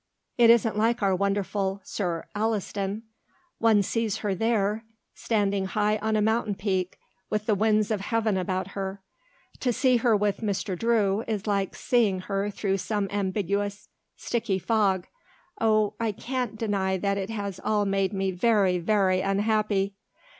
It 0.35 0.49
isn't 0.49 0.75
like 0.79 1.03
our 1.03 1.15
wonderful 1.15 1.79
Sir 1.83 2.25
Alliston; 2.33 3.03
one 3.59 3.83
sees 3.83 4.17
her 4.25 4.33
there 4.33 4.83
standing 5.13 5.65
high 5.65 5.99
on 5.99 6.15
a 6.15 6.23
mountain 6.23 6.55
peak 6.55 6.97
with 7.29 7.45
the 7.45 7.53
winds 7.53 7.91
of 7.91 8.01
heaven 8.01 8.35
about 8.35 8.69
her. 8.69 9.03
To 9.59 9.71
see 9.71 9.97
her 9.97 10.17
with 10.17 10.37
Mr. 10.37 10.75
Drew 10.75 11.21
is 11.27 11.45
like 11.45 11.75
seeing 11.75 12.21
her 12.21 12.49
through 12.49 12.79
some 12.79 13.09
ambiguous, 13.11 13.89
sticky 14.15 14.57
fog. 14.57 15.05
Oh, 15.59 15.93
I 15.99 16.13
can't 16.13 16.57
deny 16.57 16.97
that 16.97 17.19
it 17.19 17.29
has 17.29 17.59
all 17.63 17.85
made 17.85 18.11
me 18.11 18.31
very, 18.31 18.79
very 18.79 19.21
unhappy." 19.21 19.93